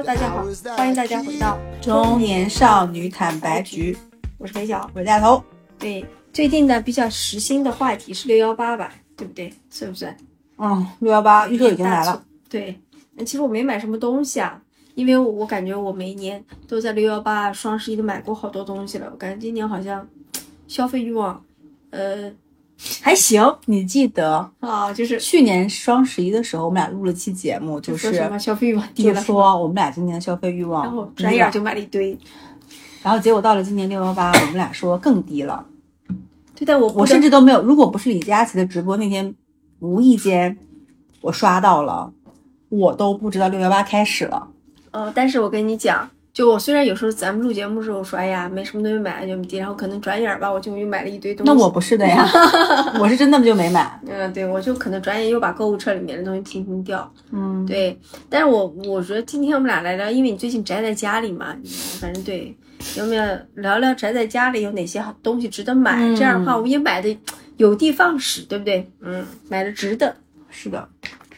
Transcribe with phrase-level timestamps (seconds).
[0.00, 0.42] Hello 大家好，
[0.78, 3.94] 欢迎大家回到中年少女坦白局，
[4.38, 5.44] 我是裴晓，我是大头。
[5.78, 6.02] 对，
[6.32, 9.52] 最近的比较时兴的话题是六幺八吧，对不对？
[9.70, 10.16] 是不是？
[10.56, 12.24] 嗯，六幺八预售已经来了。
[12.48, 12.80] 对，
[13.12, 14.62] 那其实我没买什么东西啊，
[14.94, 20.08] 因为我我感觉我每一年都在六幺八、双十一都买过好多东西了，我感觉今年好像
[20.66, 21.44] 消费欲望，
[21.90, 22.32] 呃。
[23.02, 24.92] 还行，你记得啊？
[24.92, 32.16] 就是去年双十一的时候，我们俩录了期节目，就是什么消费欲望低了，说我们俩今年的消费欲望，然后转眼就买了一堆，
[33.02, 35.66] 然后结果到了今年六幺八，我们俩说更低了。
[36.54, 39.34] 对，但我我甚至都没有，如果不是李佳琦的直播那天，
[39.80, 40.56] 无意间
[41.20, 42.12] 我刷到了，
[42.70, 44.48] 我都不知道六幺八开始了。
[44.92, 46.10] 呃，但是我跟你讲。
[46.40, 51.52] 就我虽然有时候咱们录节目的时候说，哎呀，没什么东西买就低，然后可能转眼吧，我就又买了一堆东西。
[51.52, 52.26] 那我不是的呀，
[52.98, 54.00] 我是真的就没买。
[54.08, 57.12] 嗯，对，我就可能转眼又把购物车里面的东西停停掉。
[57.30, 57.94] 嗯，对。
[58.30, 61.54] 但是我我觉得今天我们俩来聊，因为你最近宅在家里嘛，
[62.00, 62.56] 反正对，
[62.96, 63.24] 有没有
[63.56, 65.98] 聊聊宅在家里有哪些好东西值得买？
[66.16, 67.18] 这样的话，我也买的
[67.58, 68.90] 有的放矢，对不对？
[69.02, 70.16] 嗯，买的值得。
[70.48, 70.88] 是的。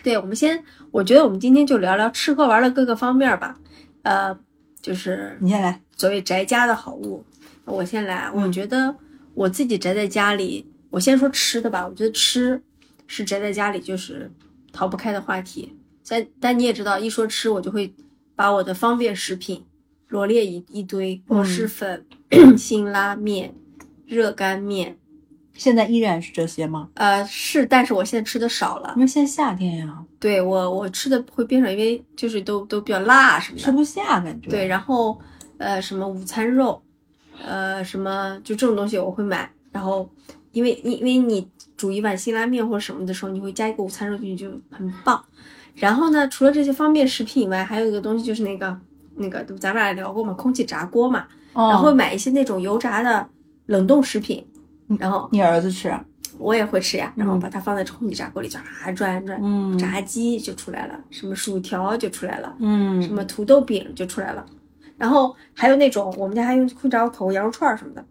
[0.05, 3.57] 对，我们先，我觉得我们今天就聊聊吃喝玩乐各个方面吧。
[4.05, 4.39] 呃。
[4.83, 7.25] 就是你先来，所谓宅家的好物，
[7.65, 8.29] 我先来。
[8.33, 8.95] 我觉得
[9.33, 11.87] 我自己宅在家里，我先说吃的吧。
[11.87, 12.61] 我觉得吃
[13.07, 14.29] 是宅在家里就是
[14.73, 15.79] 逃不开的话题。
[16.07, 17.95] 但但你也知道，一说吃，我就会
[18.35, 19.65] 把我的方便食品
[20.09, 22.05] 罗列一一堆：螺蛳粉、
[22.59, 23.55] 辛拉面、
[24.05, 24.99] 热干面。
[25.55, 26.89] 现在依然是这些吗？
[26.95, 29.99] 呃，是，但是我现在吃的少了，因为现在夏天呀。
[30.19, 34.49] 对我，我吃的会变少，因为就是都都比较辣什么的，吃不下感觉。
[34.49, 35.19] 对，然后
[35.59, 36.81] 呃，什么午餐肉，
[37.45, 39.51] 呃，什么就这种东西我会买。
[39.73, 40.09] 然后
[40.53, 45.23] 因为因为你煮一碗辛拉面或者什么的时候，你会加一个午餐肉进去，就很棒。
[45.75, 48.79] 然后呢，除了这些方便食品以外，还有一个东西就是那个
[49.17, 51.27] 那个，咱们俩聊过嘛，空气炸锅嘛。
[51.53, 51.69] 哦。
[51.69, 53.29] 然后买一些那种油炸的
[53.67, 54.47] 冷冻食品。
[54.99, 55.93] 然后你儿子吃，
[56.39, 57.13] 我也会吃呀。
[57.17, 64.45] 然后把它放在空气炸锅里，就啊转转，嗯，炸鸡就出来了，什么薯条就出来了，嗯，什么土豆饼就出来了。
[64.97, 68.05] 然后还有那种，我们家还用空气炸锅烤过羊肉串什么的，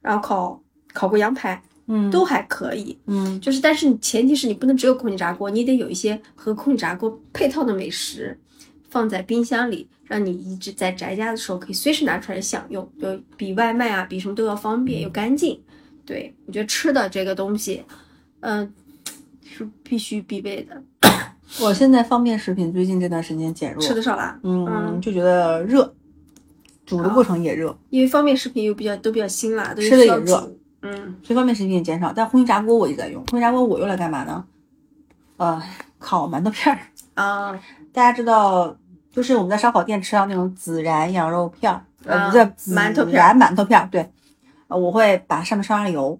[0.00, 8.38] 然后烤烤过羊排，嗯，都还可以，嗯，就是但是你前提是你不能只有空气炸锅，你得有一些和空气炸锅配套的美食
[8.90, 15.60] 放在冰箱里，让你一直在宅家的时候可以随时拿出来享用，就比外卖啊，比什么都要方便又干净。
[16.04, 17.84] 对，我觉得吃的这个东西，
[18.40, 18.72] 嗯，
[19.44, 20.82] 是必须必备的。
[21.60, 25.92] 我现在方便食品最近这段时间减弱，吃的少了，嗯，就觉得热，
[26.86, 30.52] 煮的过程也热，因为方便食品又比较都比较辛辣，吃的也热，
[30.82, 32.12] 嗯，所以方便食品也减少。
[32.12, 34.44] 但空气炸锅我一直在用，空气炸锅我用来干嘛呢？
[35.38, 35.60] 呃，
[35.98, 36.80] 烤馒头片儿
[37.14, 37.52] 啊。
[37.92, 38.76] 大家知道，
[39.12, 44.08] 就是我们在烧烤店吃到那种孜然羊肉片儿，呃，不是馒头片，馒头片儿，对。
[44.70, 46.18] 呃，我会把上面刷上油，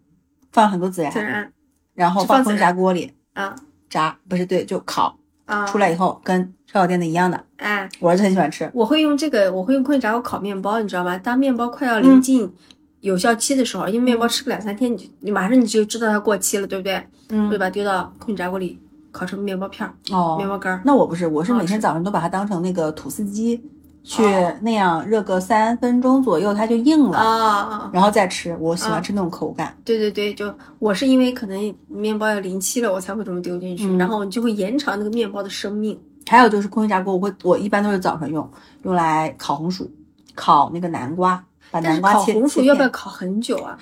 [0.53, 1.53] 放很多孜然，
[1.94, 3.55] 然后放空气炸锅里啊
[3.88, 5.16] 炸，不是对，就烤
[5.47, 7.44] 啊，出来以后跟烧烤店的一样的。
[7.56, 8.71] 哎，我儿子很喜欢吃。
[8.75, 11.16] 我会用这个，我会用空气炸锅烤面包，你知道吗？
[11.19, 12.53] 当面包快要临近
[13.00, 17.03] 有效期的时候，因为面包吃个两三天，你就你马上你就知道它过期了，对不对？
[17.28, 18.81] 嗯，会把它丢到空气炸锅里
[19.12, 20.83] 烤成面包片儿哦，面包干儿。
[20.84, 23.62] 那我不是，我是每天早上都把它当成那个吐司机。
[24.03, 24.22] 去
[24.62, 28.56] 那样热个三分钟左右，它就硬了啊，然后再吃。
[28.61, 29.77] 我喜欢吃那种口感。
[29.84, 35.99] 对对对，就我是因为可能面包要临期了，我才会这么丢进去，然后你就会延长那个面包的生命。
[36.27, 38.49] 还有就是空气炸锅，我会我一般都是早上用，
[38.83, 39.91] 用来烤红薯，
[40.34, 42.33] 烤那个南瓜，把南瓜切。
[42.33, 43.77] 烤红薯要不要烤很久啊？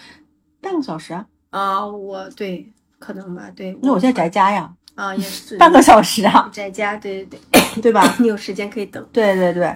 [0.61, 1.27] 半个小时啊？
[1.51, 3.79] 啊，我对，可能吧，对。
[3.83, 4.71] 那我现在宅家呀。
[4.95, 5.57] 啊，也是。
[5.59, 6.49] 半个小时啊？
[6.53, 8.03] 宅家，对对对，对吧？
[8.19, 9.05] 你有时间可以等。
[9.13, 9.73] 对对对。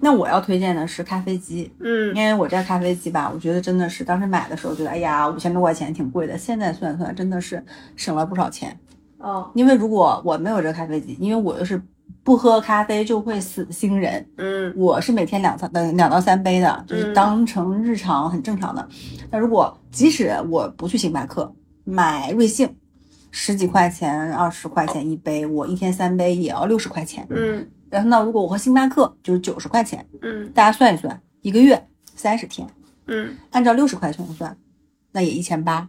[0.00, 7.64] 那我要推荐的是咖啡机，嗯，因为我这咖啡机吧，我觉得真的是当时买的时候觉得，哎呀，五千多块钱挺贵的，现在算算真的是
[7.96, 8.78] 省了不少钱，
[9.18, 11.80] 哦，因为如果我没有这咖啡机，因为我又是
[12.22, 18.88] 不喝咖啡就会死星人，嗯，我是每天两三呃两到三杯的，就是当成日常很正常的。
[19.30, 21.52] 那如果即使我不去星巴克
[21.84, 22.76] 买瑞幸，
[23.30, 27.66] 十几块钱、二十块钱一杯，我一天三杯也要六十块钱，嗯。
[27.88, 32.68] 然后呢，如果我和星巴克就是九十块钱，嗯，大家算一算，一个月三十天，
[33.06, 34.56] 嗯，按照六十块钱算，
[35.12, 35.88] 那也一千八。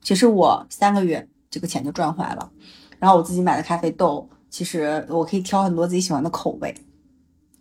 [0.00, 2.50] 其实我三个月这个钱就赚回来了。
[2.98, 6.74] 然后我自己买的咖啡豆，其实我可以挑很多自己喜欢的口味。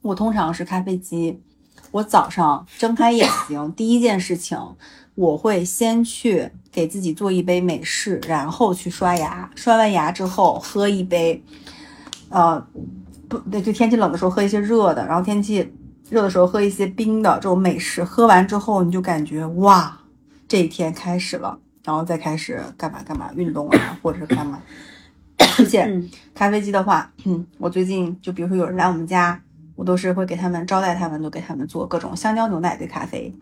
[0.01, 1.41] 我通常是咖啡机，
[1.91, 4.57] 我早上睁开眼睛 第一件事情，
[5.15, 11.43] 我会先去给自己做一杯美式，然后去刷牙，刷完牙之后喝一杯，
[12.29, 12.65] 呃。
[13.27, 15.73] 不对，就天气冷的时候喝一些热的，然后天气
[16.09, 18.03] 热的时候喝一些冰的这种美食。
[18.03, 19.97] 喝完之后，你就感觉哇，
[20.47, 24.61] 这一天开始了，然后再开始干嘛干嘛运动啊，或者是干嘛。
[25.57, 26.01] 而且
[26.33, 29.39] 咖啡机的话，嗯，我最近就比如说有人来我们家，
[29.75, 33.33] 我都是会给他们招待他们，都给他们做各种香蕉牛奶兑咖啡，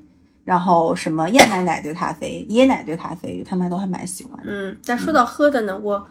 [0.44, 4.52] 然后什么燕麦奶兑咖啡、椰奶兑咖啡，他们都还蛮喜欢的。
[4.52, 6.08] 嗯，但说到喝的呢，我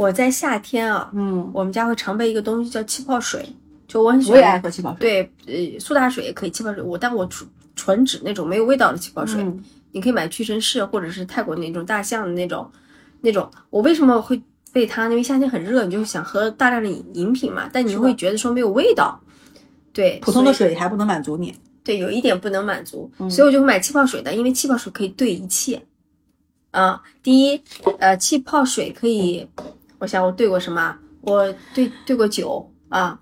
[0.00, 3.46] 我在夏天啊，嗯，我们家会常备一个东西叫气泡水，
[3.86, 4.62] 就我很喜我也爱欢。
[4.62, 5.30] 喝气泡水。
[5.44, 9.42] 对，呃，苏打水也可以，气泡水我，但我纯纯指那种没有味道的气泡水。
[9.42, 9.62] 嗯
[9.92, 12.70] 你可以买屈臣氏或者是泰国那种大象的那种，
[13.22, 13.50] 那种。
[13.70, 14.40] 我为什么会
[14.72, 15.08] 备它？
[15.08, 19.20] 因为夏天很热，你就想喝大量的饮饮品嘛，但你会觉得说没有味道。
[19.92, 21.52] 对，普通的水还不能满足你。
[21.82, 25.82] 对，有一点不能满足，嗯所以我就会买气泡水的，因为气泡水可以兑一切。
[26.70, 27.60] 啊、第一，
[27.98, 29.44] 呃，气泡水可以，
[30.00, 30.98] 我想我兑过什么啊？
[31.20, 33.16] 我兑兑过酒啊，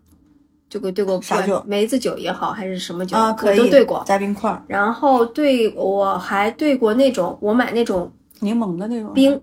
[0.71, 4.03] 兑过兑过啥酒梅子酒也好，还是什么酒，啊，可我以都兑过。
[4.07, 8.11] 加冰块儿，然后兑我还兑过那种，我买那种
[8.41, 9.39] 柠檬的那种冰，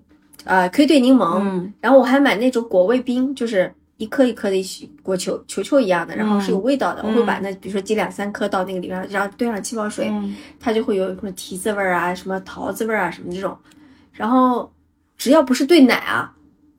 [0.46, 1.40] 呃，可以兑柠檬。
[1.42, 7.02] 嗯然后我还买那种果味冰，就是一颗一颗的果球球球一样的，然后是有味道的。
[7.02, 13.58] 嗯我会把那比如说挤两三颗到那个里面，然后兑上气泡水，嗯它就会有什么提子味儿啊、什么桃子味儿啊什么这种。
[14.14, 14.72] 然后
[15.18, 16.34] 只要不是兑奶啊，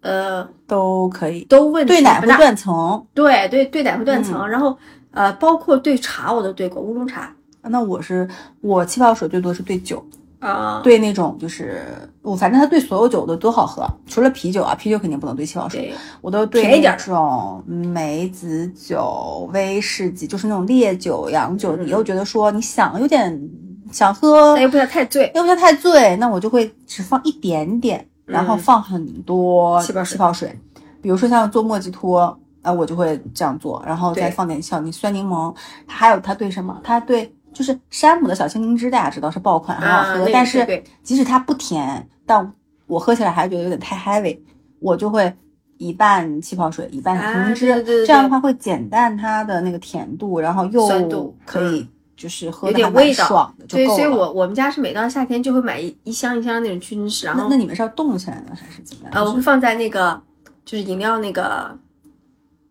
[0.06, 1.44] 呃，都可以。
[1.44, 2.26] 都问题兑奶会。
[2.28, 4.48] 断层，对对，对奶会断嗯层。
[4.48, 4.76] 然后
[5.10, 8.28] 呃，包括兑茶我都兑过乌龙茶那我是
[8.60, 10.04] 我气泡水最多是兑酒，
[10.38, 11.82] 啊，兑那种就是
[12.22, 23.50] 我反正它兑所有酒的都好喝，除了啤酒啊，啤酒肯定不能兑气泡水，我都兑那便宜点儿种梅子酒、威士忌，就是那种烈酒、洋酒，嗯你又觉得说你想有点
[23.90, 25.32] 想喝但，又不要太醉。
[25.34, 28.58] 又不要太醉，那我就会只放一点点，然后嗯。
[28.58, 30.60] 放很多气泡水气泡水，
[31.00, 35.54] 比如说像做莫吉托，啊，我就会这样做，然后再放点小柠酸柠檬，
[35.86, 36.78] 它还有它对什么？
[36.84, 42.52] 它对就是山姆的小青柠汁，大家知道是爆款，很好喝，啊但是即使它不甜，但
[42.86, 44.38] 我喝起来还是觉得有点太 heavy，
[44.80, 45.32] 我就会。
[45.78, 48.06] 一半气泡水，一半小青柠汁，啊对对对。
[48.06, 53.98] 这样的话会减淡它的那个甜度，然后又酸度可以就是喝点味道爽的，就对，够了。
[53.98, 59.12] 所以我我们家是每到夏天就会买一一箱一箱那种屈臣氏，然后那那你们是要冻起来呢，还是怎么样？
[59.14, 60.20] 呃，我会放在那个
[60.64, 61.76] 就是饮料那个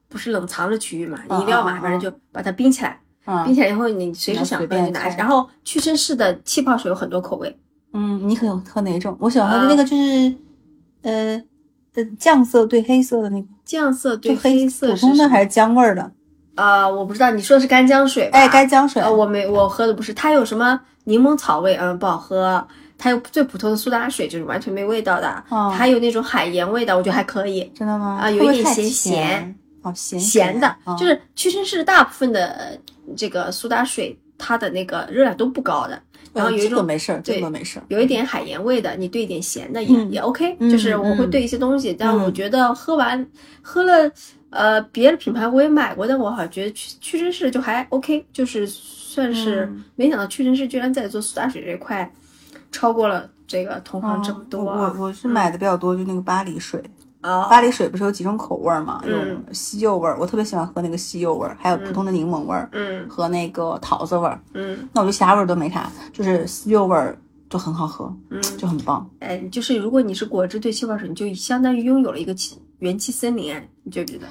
[0.10, 5.08] 不是冷藏的区域嘛，嗯饮料嘛，反正就把它冰起来，冰嗯起来以后你随时想喝就拿。
[5.16, 7.56] 然后屈臣氏的气泡水有很多口味，
[7.94, 9.16] 嗯，你可喝哪种？
[9.20, 10.36] 我喜欢喝的啊那个就是，
[11.04, 11.44] 呃
[11.94, 16.12] 呃，酱色对黑色的那个，酱色对黑色普通的还是是姜味儿的？
[16.56, 18.40] 呃，我不知道你说的是干姜水吧？
[18.40, 19.02] 哎，干姜水。
[19.02, 22.66] 呃，我没我喝的不是，它有什么柠檬草味，嗯，不好喝。
[22.98, 25.44] 它有最普通的苏打水，就是完全没味道的。
[25.50, 27.70] 哦还有那种海盐味的，我觉得还可以。
[27.76, 28.18] 真的吗？
[28.22, 29.56] 啊有一点咸咸咸。
[29.82, 32.78] 哦，咸咸的，哦就是屈臣氏大部分的呃
[33.16, 36.02] 这个苏打水，它的那个热量都不高的。
[36.34, 37.84] 然后有一种没事儿，这对个没事儿。
[37.90, 43.26] 有一点海盐味的，你兑一点咸的也、嗯也 OK，、嗯就是我会嗯兑一些东西，但我嗯觉得喝完
[43.62, 44.12] 喝了，
[44.56, 52.10] 呃，别的品牌我也买过，但我好像觉得屈屈臣氏就还 OK，就是算是、嗯没想到屈臣氏居然在做苏打水这块
[52.72, 54.94] 超过了这个同行这么哦多啊。
[54.98, 56.82] 我我是买的比较多，就那个巴黎水。
[57.20, 59.02] 啊，巴黎水不是有几种口味儿吗？
[59.06, 64.40] 嗯有西柚味儿，我特别喜欢喝那个西柚味儿，还有普通的柠檬味儿嗯和那个桃子味儿。
[64.54, 67.18] 嗯那我就其他味儿都没啥，就是西柚味儿
[67.50, 69.10] 就很好喝，嗯，就很棒。
[69.20, 74.28] 哎，就是如果你是果汁兑气泡水，你就相当于拥有了一个气元气森林，哎，你觉不觉得？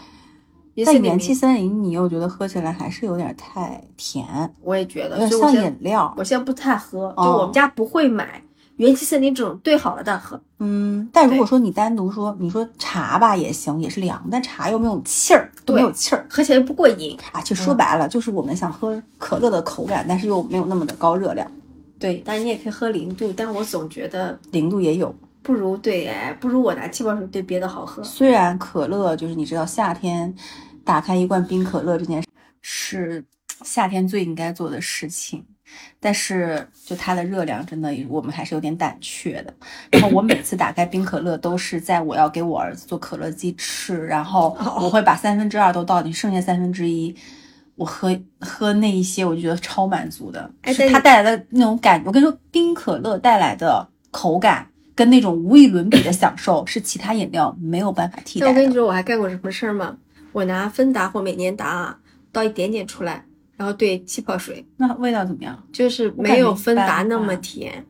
[0.84, 4.26] 但元气森林，你又觉得喝起来还是有点太甜，
[4.62, 6.12] 我也觉得，有点像饮料。
[6.16, 8.42] 我现在不太喝，就哦我们家不会买
[8.76, 10.40] 元气森林这种兑好了的喝。
[10.58, 17.16] 嗯，但如果说你单独说，你说茶吧也行，也是凉，但茶又没有气儿，都没有气儿喝起来不过瘾。
[17.32, 17.40] 啊。
[17.42, 21.46] 其实说白了，就是我们想喝可乐的口感，但是又没有那么的高热量，
[21.98, 25.14] 对，但是你也可以喝零度，但我总觉得零度也有。
[25.44, 28.02] 不如对，哎，不如我拿气泡水兑别的好喝。
[28.02, 30.34] 虽然可乐就是你知道夏天
[30.82, 32.28] 打开一罐冰可乐这件事
[32.62, 33.24] 是
[33.62, 35.44] 夏天最应该做的事情，
[36.00, 39.52] 但是就它的热量真的我们还是有点胆怯的。
[39.90, 47.14] 然后我每次打开冰可乐都是在我要给我儿子做可乐鸡翅，然后我会把三分之二都倒进，剩下三分之一。
[47.76, 52.02] 我喝喝那一些，我就觉得超满足的，是哎但你它带来的那种感。
[52.06, 58.52] 我跟你说，冰可乐带来的口感跟那种无与伦比的享受，是其他饮料没有办法替代的。
[58.52, 59.96] 但我跟你说，我还干过什么事儿吗？
[60.32, 61.98] 我拿芬达或美年达啊，
[62.32, 63.24] 倒一点点出来，
[63.56, 65.60] 然后兑气泡水，那味道怎么样？
[65.72, 67.84] 就是没有芬达那么甜。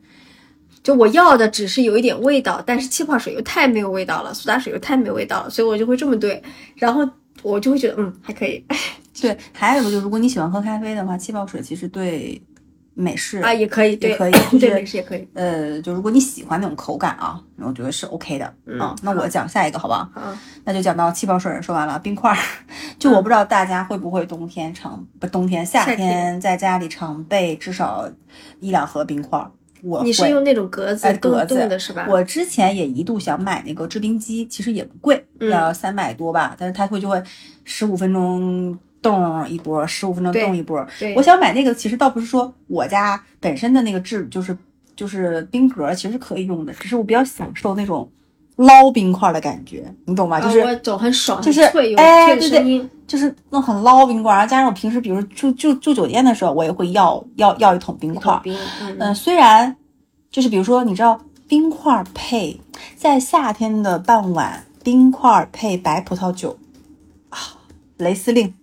[0.83, 6.43] 就我要的只是有一点味道，但是气泡水又太没有味道了，苏打水又太没有味道了，所以我就会这么兑。
[6.77, 7.09] 然后
[7.43, 8.65] 我就会觉得嗯还可以。
[9.21, 12.41] 对，还有一个就是如果你喜欢喝咖啡的话，气泡水其实对。
[12.95, 15.29] 美式啊，也可以，也可以， 对美式也可以。
[15.35, 18.47] 呃，就如果你喜欢那种口感啊，我觉得是 OK 的
[18.79, 18.95] 啊。
[19.03, 20.09] 那我讲下一个好不好？
[20.15, 22.39] 好，那就讲到气泡水，说完了冰块儿。
[22.99, 28.09] 就我不知道大家会不会冬天常不冬天夏天在家里常备至少
[28.61, 29.51] 一两盒冰块儿。
[29.83, 32.07] 我你是用那种格子格子的是吧？
[32.09, 36.55] 我之前也一度想买那个制冰机，其实也不贵，要三百多吧。
[36.59, 37.23] 但是它会就会
[37.65, 38.79] 十五分钟。
[39.05, 40.85] 冻一波，十五分钟冻一波。
[41.15, 44.57] 我想买那个，其实倒不是说我家本身的那个制，就是
[44.97, 46.73] 就是冰格，其实可以用的。
[46.73, 48.11] 只是我比较享受那种
[48.57, 50.41] 捞冰块的感觉，你懂吗？
[50.41, 51.61] 就是我走很爽，就是
[51.97, 54.33] 哎，对对，就是那很捞冰块。
[54.33, 58.41] 然后加上我平时比如住住住酒店的时候，我也会要要要一桶冰块。
[58.99, 59.77] 嗯，虽然
[60.31, 62.61] 就是比如说，你知道冰块配
[62.97, 66.57] 在夏天的傍晚，冰块配白葡萄酒
[67.29, 67.39] 啊，
[67.99, 68.55] 雷司令。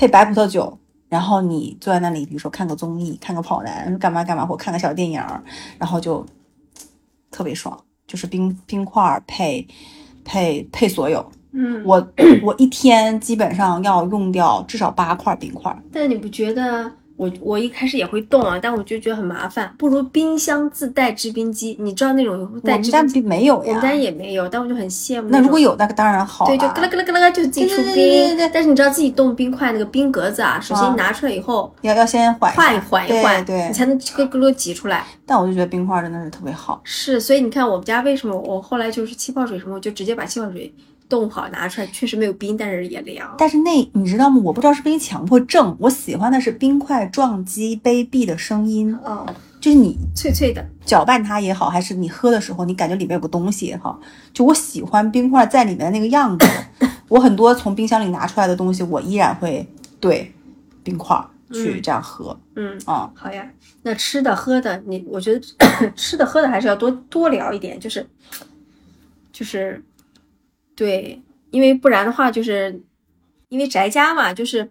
[0.00, 0.78] 配白葡萄酒，
[1.10, 5.22] 然后你坐在那里，比如说看个综艺，看个跑男，干嘛干嘛，或看个小电影，
[5.78, 6.24] 然后就
[7.30, 9.68] 特别爽，就是冰冰块配
[10.24, 11.30] 配配所有。
[11.52, 12.08] 嗯，我
[12.42, 15.78] 我一天基本上要用掉至少八块冰块。
[15.92, 16.90] 但你不觉得？
[17.20, 21.76] 我我一开始也会冻啊，但我就觉得很麻烦，不如冰箱自带制冰机。
[21.78, 23.68] 你知道那种带制冰机没有呀？
[23.68, 25.28] 我们家也没有，但我就很羡慕。
[25.28, 26.46] 那如果有，那当然好。
[26.46, 28.38] 对，就咯啦咯啦咯啦就自己出冰。
[28.50, 35.04] 但是你知道自己冻冰块那个冰格子啊，首先你拿出来以后要要先缓缓一缓一缓，对，你才能咯咯咯挤出来。
[35.26, 36.80] 但我就觉得冰块真的是特别好。
[36.84, 40.72] 是，所以你看我们家为什么我后来就是气泡水什么，我就直接把气泡水。
[41.10, 43.34] 冻好拿出来，确实没有冰，但是也凉。
[43.36, 44.40] 但是那你知道吗？
[44.44, 48.96] 我不知道是不是强迫症，我喜欢的是冰块撞击杯壁的声音。
[49.04, 49.26] 哦，
[49.60, 54.00] 就是你脆脆的搅拌它也好，还是你喝的时候你感觉里面有个东西也好，
[54.32, 56.46] 就我喜欢冰块在里面的那个样子。
[57.08, 59.66] 我很多从冰箱里拿出来的东西，我依然会
[59.98, 60.32] 对
[60.84, 61.20] 冰块
[61.52, 62.38] 去这样喝。
[62.54, 63.44] 嗯啊，好呀。
[63.82, 65.40] 那吃的喝的，你我觉得
[65.96, 68.08] 吃的喝的还是要多多聊一点，就是
[69.32, 69.82] 就是。
[70.80, 71.20] 对，
[71.50, 72.80] 因为不然的话，就是
[73.50, 74.66] 因为宅家嘛，就是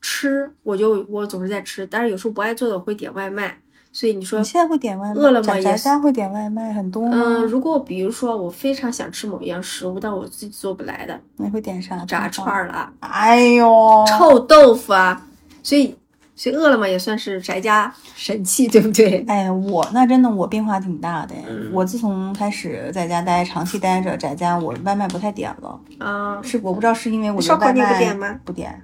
[0.00, 3.58] 吃，我就我总是在吃，但是有时候不爱做的我会点外卖，
[3.90, 5.14] 所以你说你现在会点外卖？
[5.14, 7.10] 饿了么宅家会点外卖很多吗？
[7.12, 12.04] 嗯，如果比如说我非常想吃某一样食物，但我自己做不来的，你会点啥？
[12.04, 15.26] 炸串儿了，哎呦，臭豆腐啊，
[15.64, 15.96] 所以。
[16.40, 19.22] 所以饿了么也算是宅家神器，对不对？
[19.28, 21.34] 哎，我那真的我变化挺大的。
[21.70, 25.78] 我自从开始在家待，长期待着宅家，我外卖不太点了。
[25.98, 28.40] 啊，是我不知道是因为我烧烤你不点吗？
[28.42, 28.82] 不点，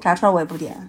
[0.00, 0.88] 炸串我也不点。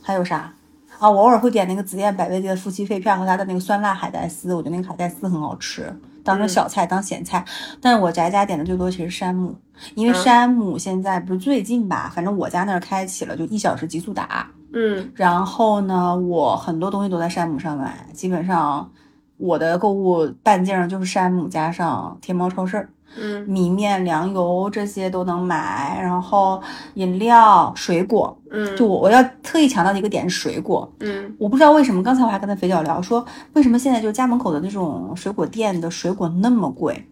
[0.00, 0.52] 还有啥？
[1.00, 7.44] 啊，我偶尔会点那个紫燕百味鸡的夫妻肺片和它的那个酸辣海带丝，我觉得那个海带丝很好吃，当成小菜当咸菜。
[7.80, 9.56] 但是我宅家点的最多其实山姆，
[9.96, 14.48] 因为山姆现在不是最近吧，反正我家那儿开启了就一小时极速打。
[14.72, 18.90] 嗯，然后呢，我很多东西都在山姆上买，基本上
[19.36, 22.88] 我的购物半径就是山姆加上天猫超市。
[23.14, 26.62] 嗯，米面粮油这些都能买，然后
[26.94, 28.34] 饮料、水果。
[28.50, 30.90] 嗯，就我我要特意强调的一个点是水果。
[31.00, 37.06] 嗯，我不知道为什么，刚才我还跟他肥脚聊说，为什么现在就家门口的那种水果店的水果那么贵？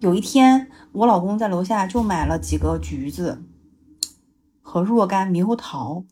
[0.00, 3.40] 有一天我老公在楼下就买了几个橘子
[4.60, 6.02] 和若干猕猴桃。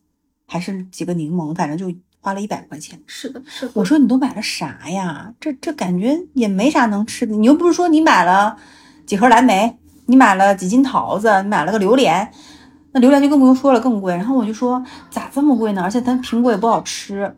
[0.53, 1.91] 还是几个柠檬，反正就
[2.21, 2.99] 花了一百块钱。
[3.07, 3.71] 是的，是的。
[3.73, 5.33] 我说你都买了啥呀？
[5.39, 7.35] 这这感觉也没啥能吃的。
[7.35, 8.55] 你又不是说你买了
[9.07, 12.31] 几盒蓝莓，你买了几斤桃子，你买了个榴莲，
[12.91, 14.15] 那榴莲就更不用说了，更贵。
[14.15, 15.81] 然后我就说咋这么贵呢？
[15.81, 17.35] 而且它苹果也不好吃。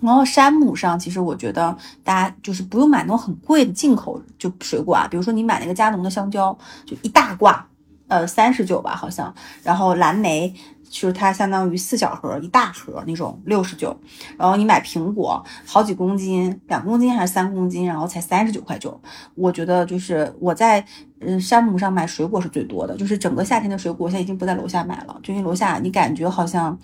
[0.00, 7.68] 然后山姆上其实我觉得大家就是不用买那种很贵的进口就水果啊，比如说你买那个加农的香蕉，就一大挂，
[8.06, 9.34] 呃，三十九吧好像。
[9.62, 10.54] 然后蓝莓。
[10.90, 13.96] 就是它相当于四小盒一大盒那种六十九，
[14.36, 19.00] 然后你买苹果好几公斤，两公斤还是三公斤，然后才三十九块九。
[19.34, 20.84] 我觉得就是我在
[21.20, 26.78] 嗯山姆上买水果是最多的，就是整个夏天的水果现在已经不在楼下买了，就因为楼下你感觉好像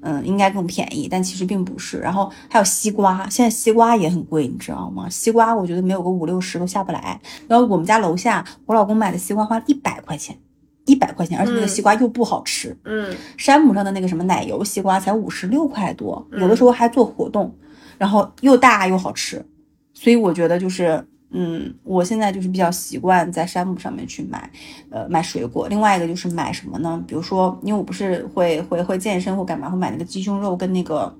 [0.00, 1.98] 嗯应该更便宜，但其实并不是。
[1.98, 5.08] 然后还有西瓜，现在西瓜也很贵，你知道吗？
[5.08, 7.20] 西瓜我觉得没有个五六十都下不来。
[7.48, 10.38] 然后我们家楼下我老公买的西瓜花了一百块钱。
[10.86, 12.76] 一百块钱，而且那个西瓜又不好吃。
[12.84, 17.54] 嗯，山姆上的那个什么奶油西瓜才五十六块多，有的时候还做活动，
[17.96, 19.44] 然后又大又好吃，
[19.94, 24.50] 所以我觉得就是，嗯，我现在就是比较习惯在山姆上面去买，
[24.90, 25.68] 呃，买水果。
[25.68, 27.02] 另外一个就是买什么呢？
[27.06, 31.16] 比如说，因为我不是会会会健身或干嘛，会买那个鸡胸肉跟那个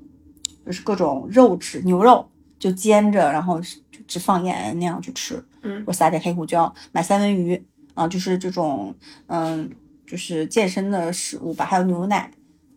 [0.67, 2.29] 就是各种肉质牛肉，
[2.59, 5.43] 就煎着，然后就只放盐那样去吃。
[5.63, 7.65] 嗯，我撒点黑胡椒，买三文鱼。
[7.95, 8.95] 啊，就是这种，
[9.29, 9.69] 嗯，
[10.07, 12.31] 就就是健身的食物吧，还有牛奶。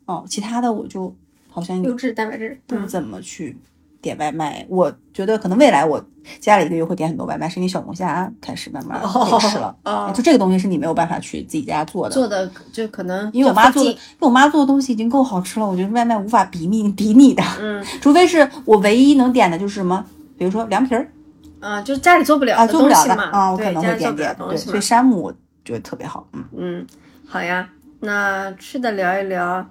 [0.06, 1.14] 哦，其他的我就
[1.50, 3.56] 好像优质蛋白质不怎么去
[4.02, 4.66] 点外卖。
[4.70, 6.00] 我觉得可能未来我
[6.40, 9.76] 接下来一个月会点很多外卖，是因为小龙虾开始慢慢可以吃了。
[9.84, 17.44] 哦，就这个东西是你没有办法去自己家做的，做的就可能因为我妈做的，因为我妈做的东西已经够好吃了，我觉得外卖无法比拟比拟的。
[17.60, 20.04] 嗯， 除非是我唯一能点的就是什么，
[20.38, 21.12] 比如说凉皮儿。
[21.60, 24.36] 嗯，就是家里做不了啊，做不了的啊，我可能会点点。
[24.38, 25.34] 对，所以山姆我
[25.66, 26.28] 觉得特别好。
[26.34, 26.88] 嗯嗯，
[27.28, 27.68] 好呀，
[28.02, 29.66] 那吃的聊一聊。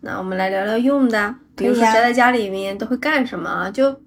[0.00, 3.68] 那我们来聊聊用的，比如说宅在家里面都会干什么？
[3.72, 4.00] 就，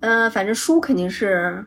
[0.00, 1.64] 嗯，反正书肯定是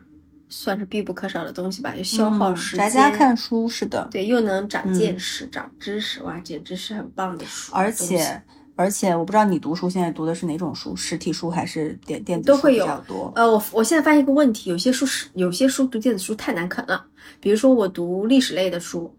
[0.50, 2.90] 算是必不可少的东西吧，就消耗时间。
[2.90, 7.72] 宅家看书是的，对，又能长见识、长知识，哇，简直是很棒的书。
[7.74, 8.42] 而且
[8.76, 13.32] 而且，我不知道你读书现在读的是哪种书，实体书还是电电子书比较多？
[13.34, 17.04] 呃，我我现在发现一个问题，有些书是有些书读电子书太难啃了，
[17.40, 19.12] 比如说我读历史类的书，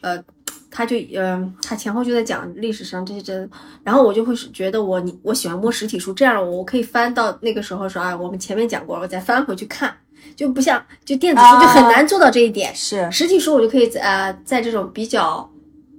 [0.00, 0.24] 呃。
[0.72, 3.50] 他就嗯，他前后就在讲历史上这些真，
[3.82, 9.92] 然后我就会觉得我你我喜欢摸实体书，这样我可以翻到那个时候说啊，我们前面讲过了，我再翻回去看，
[10.36, 12.72] 就不像就电子书就很难做到这一点。
[12.72, 15.50] 是实体书我就可以在呃在这种比较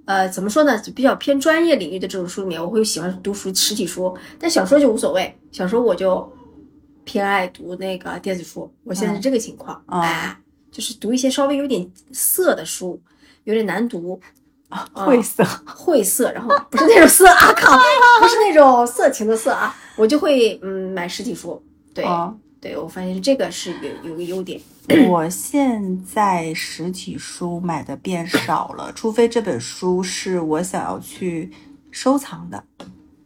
[0.06, 6.32] 呃怎么说呢，比较偏专业领域的这种书里面，我会喜欢读书实体书，但小说就无所谓，小说我就
[7.04, 8.72] 偏爱读那个电子书。
[8.84, 10.38] 我现在是这个情况，哎，
[10.72, 13.02] 就是读一些稍微有点涩的书，
[13.44, 14.20] 有点难读。
[14.94, 17.78] 晦涩，晦涩，然后不是那种色 啊，靠，
[18.22, 21.62] 不是那种色情的色啊，我就会嗯买实体书，
[21.94, 22.06] 对，
[22.62, 24.62] 对我发现这个是有有个优点。
[25.10, 31.52] 我现在实体书买的变少了，除非这本书是我想要去
[31.90, 32.64] 收藏的。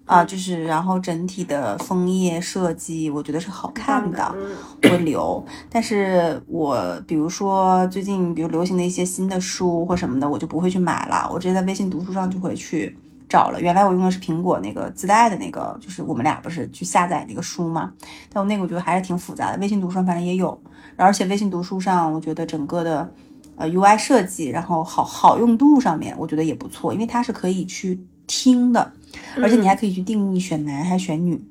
[0.05, 4.36] 啊，就是然后整体的枫叶设计，我觉得是好看的，
[4.83, 5.43] 会留。
[5.67, 12.95] 但是我比如说最近比如流行的一些新的书或什么的，我就不会去买了，我直接在微信读书上就会去
[13.27, 13.61] 找了。
[13.61, 17.91] 原来我用的是苹果那个自带的那个，就是我们俩不是去下载那个书嘛？
[18.31, 20.59] 但我那个我觉得还是挺复杂的，微信读书上反正也有。
[20.95, 23.11] 而且微信读书上，我觉得整个的
[23.57, 28.93] 呃 UI 设计，然后好好用度上面，我觉得也不错，因为它是可以去听的。
[29.41, 31.41] 而且你还可以去定义选男还是选女，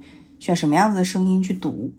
[0.44, 1.90] 选什么样子的声音去读。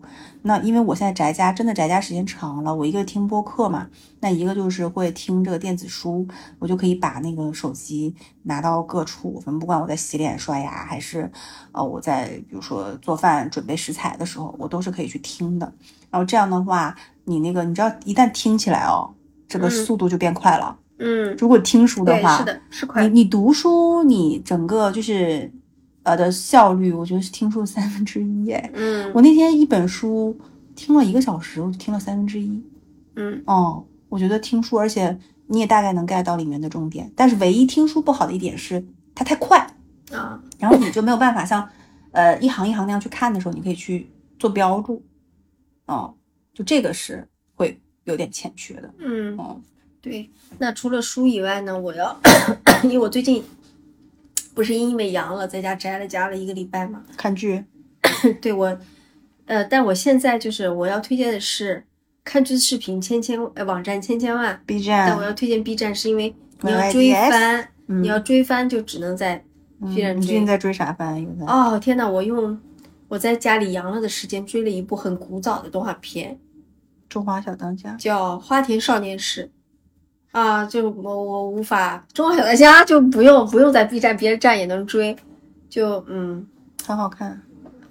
[0.42, 3.88] 那因为我现在宅家，真的宅家时间长了，我一个听播客嘛，
[4.20, 6.24] 那一个就是会听这个电子书，
[6.60, 11.28] 我就可以把那个手机拿到各处，反正不管我在洗脸刷牙，还是
[11.72, 15.66] 呃我在比如说做饭准备食材的时候，我都是可以去听的。
[16.08, 19.12] 然后这样的话，你那个你知道，一旦听起来哦，
[19.48, 20.78] 这个速度就变快了。
[21.00, 23.08] 嗯，如果听书的话，是的，是快。
[23.08, 25.50] 你你读书，你整个就是。
[26.06, 28.70] 呃的效率，我觉得是听书的三分之一哎。
[28.74, 30.38] 嗯，我那天一本书
[30.76, 32.62] 听了一个小时，我就听了三分之一。
[33.16, 37.10] 嗯，哦，我觉得听书，而且你也大概能 get 到里面的重点。
[37.16, 39.58] 但是唯一听书不好的一点是它太快
[40.12, 41.68] 啊，然后你就没有办法像
[42.12, 45.02] 呃一行一行那样去看的时候，你可以去做标注。
[45.86, 46.14] 哦，
[46.54, 48.94] 就这个是会有点欠缺的。
[48.98, 49.60] 嗯，哦，
[50.00, 50.30] 对。
[50.58, 52.16] 那除了书以外呢，我要
[52.84, 53.42] 因为我最近。
[54.56, 57.02] 不是因为阳了，在家宅了家了一个礼拜吗？
[57.14, 57.62] 看剧，
[58.40, 58.78] 对我，
[59.44, 61.84] 呃，但我现在就是我要推荐的是
[62.24, 69.44] 看剧视频千千呃网站千千万 B 站，但我要推荐 B 站是因为你要追番，你要追番就只能在
[69.78, 70.26] B 站追。
[70.26, 71.26] 最近在追啥番？
[71.46, 72.58] 哦天呐，我用
[73.08, 76.32] 我在家里阳了的时间追了一部很古早的动画片，
[77.10, 79.50] 《中华小当家》，叫《花田少年时》。
[80.36, 85.16] 啊，就我我无法中华小当家就不用不用在 B 站别的站也能追，
[85.66, 86.46] 就嗯
[86.86, 87.40] 很好看，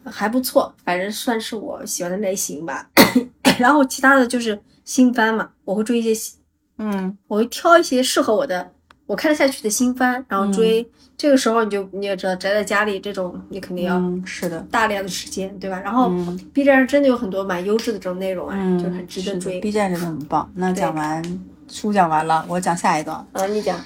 [0.03, 2.87] 还不错，反正算是我喜欢的类型吧。
[3.57, 6.35] 然后其他的就是新番嘛，我会追一些，
[6.77, 8.71] 嗯，我会挑一些适合我的，
[9.07, 10.87] 我看得下去的新番，然后追。
[11.17, 15.79] 这个时候你就你也知道，宅在家里这种，你肯定要是的大量的时间，对吧？
[15.79, 16.11] 然后
[16.53, 19.59] B 站上真的有很多蛮优质的这种内容啊，就很值得追。
[19.59, 20.47] B 站真的很棒。
[20.53, 21.23] 那讲完。
[21.67, 23.17] 书讲完了，我讲下一段。
[23.33, 23.77] 啊，你讲。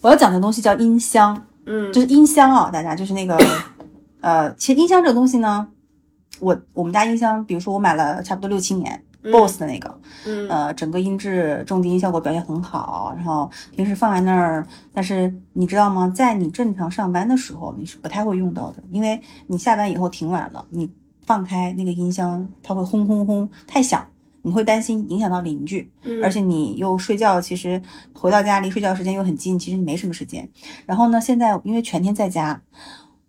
[0.00, 3.38] 我要讲的东西叫音箱，嗯，就是音箱啊，大家就是那个，
[4.20, 5.66] 呃，其实音箱这个东西呢，
[6.40, 16.12] 我我们家音箱，比如说我买了差不多六七年，BOSS 的那个，嗯，呃，整个音质、重低音效果表现很好，然后平时放在那儿，但是你知道吗？
[16.14, 20.92] 在你正常上班的时候，你是不太会用到的，因为你下班以后挺晚了，你
[21.24, 24.06] 放开那个音箱，它会轰轰轰，太响。
[24.46, 25.90] 你会担心影响到邻居，
[26.22, 27.80] 而且你又睡觉，其实
[28.12, 30.46] 回到家离睡觉时间又很近，其实你没什么时间。
[30.84, 32.60] 然后呢，现在因为全天在家，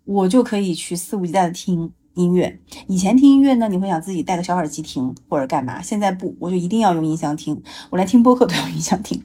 [0.04, 2.60] 我就可以去肆无忌惮的听音乐。
[2.86, 7.62] 以前听音乐呢，你会想自己带个小耳机听或者干嘛，现在不，我就一定要用音箱听。
[7.88, 9.22] 我连听播客都用音箱听，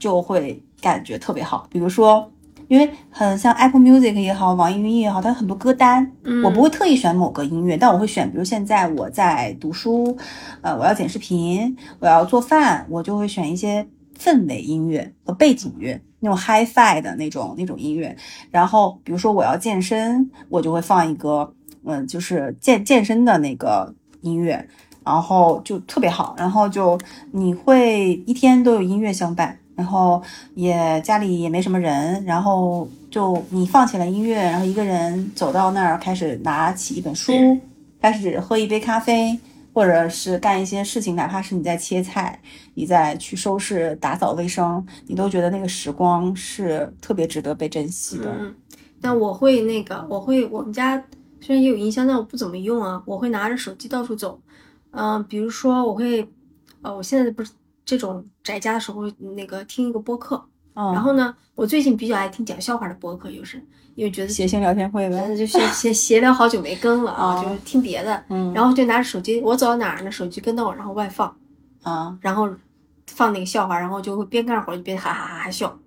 [0.00, 1.68] 就会感觉特别好。
[1.70, 2.31] 比如说。
[2.72, 6.10] 因为很像 Apple Music 也好，网易云音乐也好，它有很多歌单，
[6.42, 10.16] 我不会特意选某个音乐，但我会选，比如现在我在读书，
[10.62, 13.86] 呃，我要剪视频，我要做饭，我就会选一些
[14.18, 18.16] 氛围音乐和背景乐，那种 HiFi 的那种那种音乐。
[18.50, 21.52] 然后比如说我要健身，我就会放一个，
[21.84, 24.66] 嗯，就是健健身的那个音乐，
[25.04, 26.98] 然后就特别好，然后就
[27.32, 29.58] 你会一天都有音乐相伴。
[29.74, 30.22] 然后
[30.54, 37.32] 也家里也没什么人，然后就你放起了音乐，然后一个人走到那儿，开始拿起一本书，
[38.00, 39.38] 开始喝一杯咖啡，
[39.72, 42.38] 或者是干一些事情，哪怕是你在切菜，
[42.74, 48.30] 你在去收拾打扫卫生，你都觉得那个时光是特别值得被珍惜的。
[48.38, 48.54] 嗯，
[49.00, 51.02] 但我会那个，我会我们家
[51.40, 53.02] 虽然也有音箱，但我不怎么用啊。
[53.06, 54.38] 我会拿着手机到处走，
[54.90, 56.28] 嗯，比如说我会，
[56.82, 57.50] 呃，我现在不是。
[57.84, 60.42] 这种宅家的时候，那个听一个播客，
[60.74, 63.62] 然后呢，我最近比较爱听讲笑话的播客，就是
[63.94, 71.36] 因为觉得谐星聊天会呗，就闲闲闲聊好久没更了啊，就听别的，然后就拿着手机，我走到哪儿呢，手机跟到我，然后外放，
[71.82, 72.48] 啊，然后
[73.08, 75.78] 放那个笑话，然后就会边干活就边哈哈哈哈笑，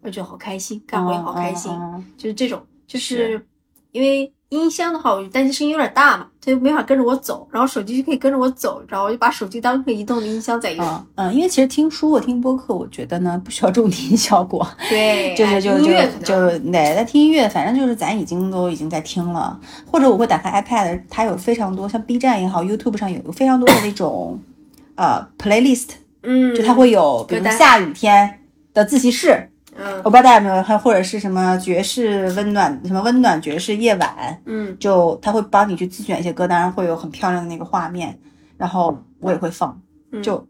[0.00, 1.72] 我觉得好开心，干活也好开心，
[2.16, 3.46] 就是这种，就是。
[3.92, 4.32] 因为。
[4.52, 7.48] 音箱的话，我就担心声音有点大嘛，它就没法跟着我走。
[7.50, 11.06] 然后手机就可以跟着我走，然后我就把手机当个移动的音箱在用。
[11.14, 14.66] 嗯，因为其实听书或听播客，我觉得呢不需要重低音效果。
[14.90, 15.86] 对， 就是就就
[16.22, 19.58] 就对，在听音乐，反正就是咱已经都已经在听了。
[19.90, 24.38] 或者我会打开 iPad，它有非常多，像 B 站也好，YouTube 上有非常多的那种
[24.96, 25.88] 呃 playlist，
[26.22, 28.40] 嗯，就它会有比如下雨天
[28.74, 29.48] 的自习室。
[29.82, 38.16] 嗯，我不知道大家有没有，还或者是什么爵士温暖，什么温暖爵士夜晚，嗯，就他会帮你去自选一些歌单，会有很漂亮的那个画面，
[38.56, 39.80] 然后我也会放，
[40.22, 40.46] 就，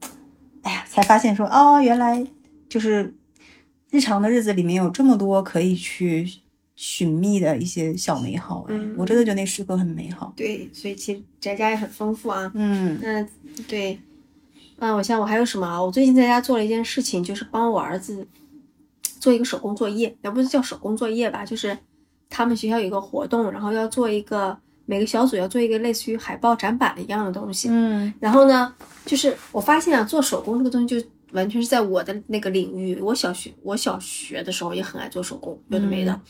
[0.62, 2.22] 哎呀，才发现说，哦，原来
[2.68, 3.14] 就是
[3.90, 6.28] 日常的日子里面有这么多可以去
[6.76, 10.32] 寻觅的一些小美好，嗯，我真的觉得那诗歌很美好。
[10.36, 13.26] 对，所以其实宅家也很丰富啊，嗯，那
[13.66, 13.98] 对，
[14.78, 15.82] 嗯，我想我还有什么啊？
[15.82, 18.26] 我最近在家做了一件事情，就是帮我儿子。
[19.22, 21.78] 做一个手工作业，也不是叫手工作业吧，就是
[22.28, 27.68] 他们学校有一个活动，然后要做一个每个小组要做一个类似于海报展板一样的东西。
[27.70, 28.74] 嗯，然后呢，
[29.06, 32.98] 就是我发现啊，做手工这个东西就完全是在我的那个领域。
[33.00, 36.20] 我小学我小学的时候也很爱做手工，有的没的。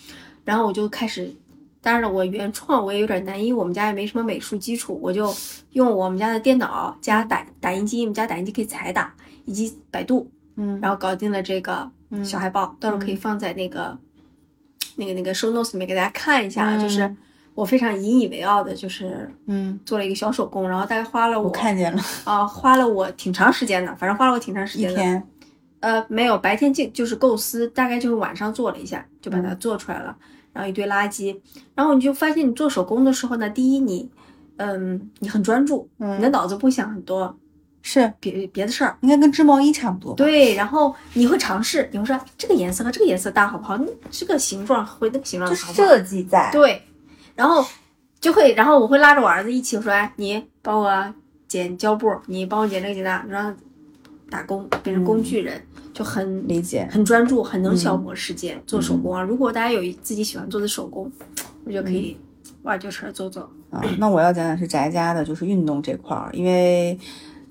[0.44, 1.34] 然后我就开始，
[1.80, 5.34] 当然了，我原创我也有点难，因为我们家也没什么美术基础，我就
[5.70, 9.14] 用我们家的电脑加打打印机，我们家打印机可以彩打，
[9.46, 11.90] 以及百度，嗯，然后搞定了这个。
[12.22, 13.98] 小海报到时候可以放在那个、
[14.96, 16.76] 那个、那个 show notes 里面给大家看一下。
[16.76, 17.16] 就是
[17.54, 24.92] 我非常引以为傲的，就是嗯，做了一个小手工，然后大概花了我看见了 啊，花了我挺长时间的，反正花了我挺长时间的。
[24.92, 25.26] 一天，
[25.80, 30.14] 呃，没有，白天就就是构思，大概就是晚上做了一下，就把它做出来了。
[30.52, 31.34] 然后一堆垃圾，
[31.74, 34.10] 然后你就发现你做手工的时候呢，第一你，
[34.56, 37.34] 嗯，你很专注，你的脑子不想很多。
[37.82, 40.14] 是别别的事儿，应该跟织毛衣差不多。
[40.14, 43.76] 对，然后你会尝试，你会说这个颜色和这个颜色搭好不好？
[44.08, 46.80] 这个形状和那个形状就设计在对，
[47.34, 47.64] 然后
[48.20, 51.14] 就会，然后我会拉着我儿子一起说，哎，你帮我
[51.48, 53.56] 剪胶布，你帮我剪这个剪那，让
[54.30, 55.60] 打工变成工具人，
[55.92, 58.62] 就很理解，很专注，很能消磨时间。
[58.64, 61.10] 做手工啊，如果大家有自己喜欢做的手工，
[61.64, 62.16] 我觉得可以
[62.62, 63.42] 挖掘出来做做。
[63.70, 66.96] 啊，那我要讲讲是宅家的，就是运动这块儿，因为。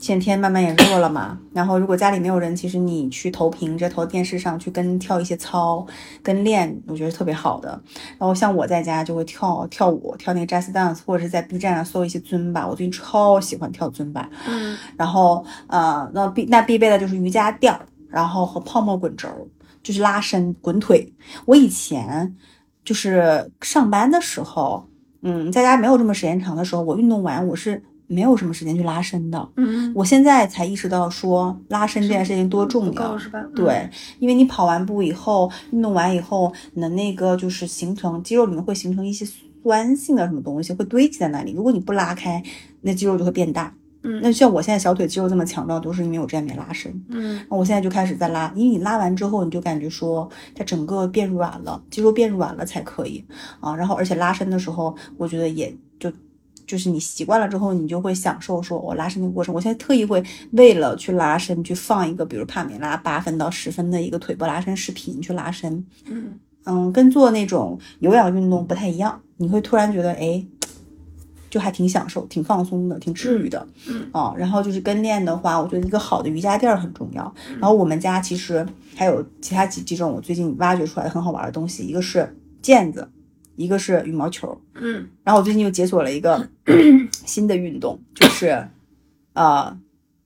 [0.02, 5.86] 现天慢慢也热了嘛，然后如果家里没有人，其实你去投屏着投电视上去跟跳一些操，
[6.24, 7.80] 跟练，我觉得特别好的。
[8.18, 14.28] 然后像我在家就会跳跳舞，跳那个 Jazz Dance，或者是在 B 站上搜一些尊巴，我最近超喜欢跳尊巴。
[14.48, 17.72] 嗯，然后呃，那必那必备的就是瑜伽垫，
[18.10, 19.30] 然后和泡沫滚轴，
[19.84, 21.14] 就是拉伸滚腿。
[21.46, 22.36] 我以前
[22.84, 24.84] 就是上班的时候，
[25.22, 27.84] 嗯，在家没有这么时间长的时候，我运动完我是。
[28.12, 33.42] 没有什么时间去拉伸的，嗯，我现在才意识到说拉伸这件事情多重要，是吧？
[33.56, 39.26] 对，因为你跑完步以后，运动完以后，你的那个就是形成肌肉里面会形成一些
[39.64, 42.44] 酸性的什么东西会堆积在那里，如果你不拉开，
[42.82, 43.74] 那肌肉就会变大。
[44.04, 46.92] 嗯，那像我现在小腿肌肉这么强壮，都是因为我之前没拉伸。
[47.08, 53.24] 嗯，那我现在就开始在拉，因为你拉完之后，你就感觉说它整个变软了，肌肉变软了才可以
[53.62, 53.74] 啊。
[53.74, 56.12] 然后而且拉伸的时候，我觉得也就。
[56.72, 59.54] 就是你习惯了之后，你就会享受说我拉伸的过程。
[59.54, 65.86] 我现在特意会为了去拉伸，去放一个比如帕梅拉八分到十分的一个腿部拉伸视频去拉伸。
[66.06, 69.22] 嗯嗯，跟做那种有氧运动不太一样。
[69.36, 70.42] 你会突然觉得，哎，
[71.50, 73.68] 就还挺享受、挺放松的、挺治愈的。
[73.90, 77.34] 嗯啊，然后就是跟练的话，我觉得一个好的瑜伽垫儿很重要。
[77.60, 83.10] 然后我们家其实还有其他几几种我最近挖掘出来的很好玩的东西，一个是毽子，
[83.56, 84.60] 一个是羽毛球。
[84.76, 86.48] 嗯然后我最近又解锁了一个
[87.26, 88.68] 新的运动，就是
[89.34, 89.78] 呃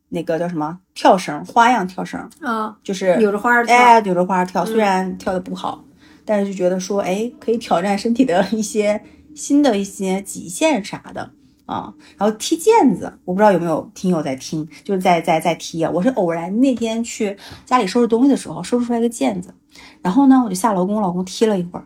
[0.09, 5.83] 那个叫什么跳绳，花样跳绳，啊，就是扭着花儿跳，哎，扭着花儿跳，嗯虽然跳的不好，
[6.23, 9.01] 但是就觉得说，哎，可以挑战身体的一些
[9.35, 11.31] 新的一些极限啥的
[11.65, 11.93] 啊。
[12.17, 15.91] 然后踢毽子，我不知道有没有听友在听，就是在在在踢啊。
[15.91, 17.35] 我是偶然那天去
[17.65, 19.53] 家里收拾东西的时候，收拾出来个毽子，
[20.01, 21.85] 然后呢，我就下楼跟我老公踢了一会儿，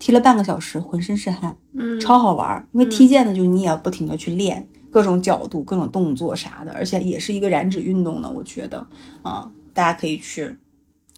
[0.00, 2.66] 踢了半个小时，浑身是汗，嗯，超好玩儿。
[2.72, 4.68] 因为踢毽子就你也要不停的去练。
[4.90, 8.84] 各种角度、各种动作啥的，而且也是一个燃脂运动呢，我觉得
[9.22, 10.56] 啊、大家可以去，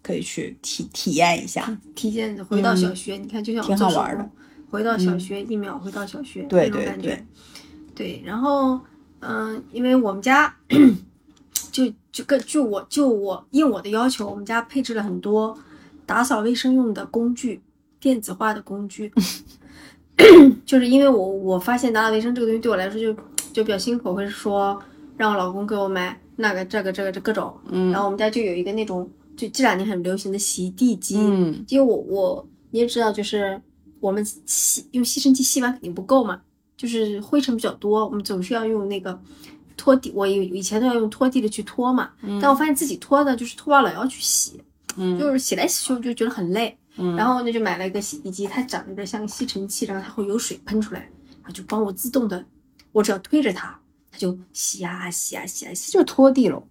[0.02, 1.74] 可以去体体验一下。
[1.94, 4.28] 踢毽子回到小学，你看就像挺好玩的，
[4.70, 7.24] 回到小学一秒回到小学对对对。
[7.94, 8.78] 对，然后
[9.20, 10.54] 嗯、因为我们家
[11.70, 15.56] 就就跟就我就我应我的要求，我们家配置了很多
[16.04, 17.62] 打扫卫生用的工具，
[18.02, 19.10] 电子化的工具。
[20.66, 23.14] 就是因为我我发现打扫卫生这个东西对我来说就
[23.52, 24.78] 就比较辛苦，我会说
[25.16, 27.90] 让我老公给我买那个这个这个这各种，嗯。
[27.90, 31.64] 然后我们家就有一个那种就这两年很流行的洗地机，嗯。
[31.68, 33.60] 因为我我你也知道，就是
[34.00, 36.40] 我们吸用吸尘器吸完肯定不够嘛，
[36.76, 39.18] 就是灰尘比较多，我们总是要用那个
[39.76, 42.10] 拖地，我以以前都要用拖地的去拖嘛，
[42.40, 44.60] 但我发现自己拖呢，就是拖完了要去洗，
[44.96, 45.18] 嗯。
[45.18, 52.44] 就是洗来洗去我就觉得很累，嗯然后呢就买了一个洗衣机，它长得像吸尘器，然后它会有水喷出来，然后就帮我自动的，
[52.92, 53.78] 我只要推着它，
[54.10, 56.62] 它就洗啊洗啊洗啊洗，就是拖地喽。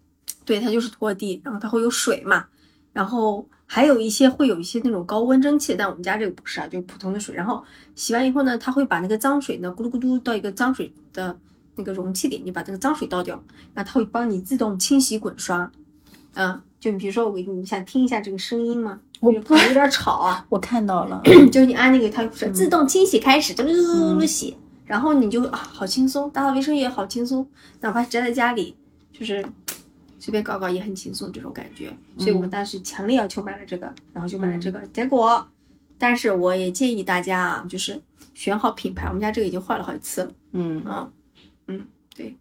[0.45, 2.45] 对，它就是拖地，然后它会有水嘛，
[2.93, 7.33] 然后还有一些会有一些那种高温蒸汽，但我们家这个不是啊，就是普通的水。
[7.33, 7.63] 然后
[7.95, 11.37] 洗完以后呢，它会把那个脏水呢咕噜咕噜到一个脏水的
[11.75, 13.41] 那个容器里，你把这个脏水倒掉，
[13.73, 15.71] 那它会帮你自动清洗滚刷。
[16.33, 18.99] 嗯，就你比如说我给你想听一下这个声音吗？
[19.21, 27.47] 我有点吵啊，我看到了， 就是你按那个，它是自动清洗开始，就噜噜噜噜洗，然后你就啊好轻松，打扫卫生也好轻松，
[27.79, 28.75] 哪怕是宅在家里，
[29.13, 29.45] 就是
[30.19, 31.95] 随便搞搞也很轻松这种感觉。
[32.17, 35.47] 所以我们当时强烈要求买了这个，然后就买了这个，结果，
[35.97, 38.01] 但是我也建议大家啊，就是
[38.33, 41.07] 选好品牌，我们家这个已经换了好几次了嗯，啊，
[41.67, 42.35] 嗯，对，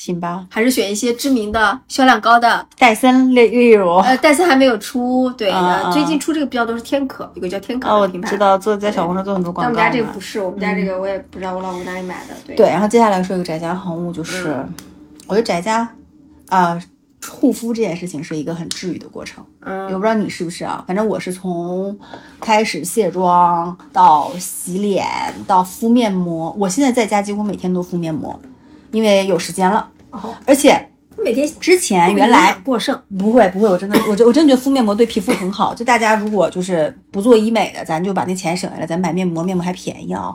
[0.00, 0.46] 行吧。
[0.48, 2.66] 还是选一些知名的、销量高的。
[2.78, 5.52] 戴森例例如，呃，戴森还没有出，对，
[5.92, 8.30] 最近出这个比较多是天可，有个叫天可哦，我的品牌。
[8.30, 12.34] 知道做在小红书做很多广告我们家这个不是，我们家这个我也不知道我老公哪里买的。
[12.46, 14.64] 对对，然后接下来说一个宅家好物，就是、
[15.26, 15.86] 我觉得宅家
[16.48, 16.82] 啊、
[17.28, 19.44] 护肤这件事情是一个很治愈的过程。
[19.60, 21.94] 我嗯不知道你是不是啊，反正我是从
[22.40, 25.06] 开始卸妆到洗脸
[25.46, 28.40] 到敷面膜，我现在在家几乎每天都敷面膜，
[28.92, 29.88] 因为有时间了。
[30.10, 35.74] 哦，而且每天之前原来过剩，不会不会，我真的 我真我真的觉得敷面膜对皮肤很好。
[35.74, 40.34] 就大家如果就是不做医美的，咱就把那钱省下来，咱买面膜，面膜还便宜啊。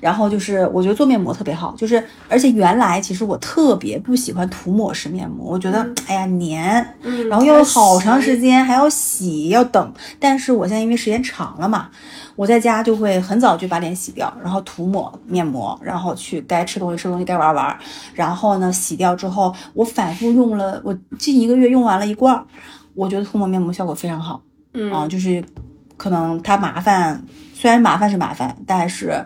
[0.00, 9.92] 然后就是我觉得做面膜特别好，就是而且原来其实我特别不喜欢涂抹式面膜，我觉得、哎呀黏，嗯，然后又有好长时间，还要洗要等。
[10.18, 11.90] 但是我现在因为时间长了嘛，
[12.34, 17.78] 我在家就会很早就把脸洗掉，然后涂抹面膜，然后去该吃东西吃东西，该玩玩。
[18.14, 22.42] 然后呢，洗掉之后，我反复用了，我近一个月用完了一罐儿，
[22.94, 24.34] 我觉得涂抹面膜效果非常好
[24.72, 25.44] 啊、嗯就是
[25.98, 29.22] 可能它麻烦，虽然麻烦是麻烦，但是。